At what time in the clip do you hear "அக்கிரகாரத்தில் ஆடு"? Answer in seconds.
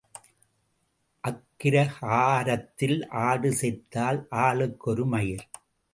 1.23-3.51